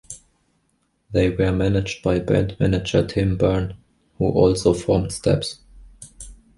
[1.11, 3.77] They were managed by band manager Tim Byrne,
[4.17, 5.59] who also formed Steps.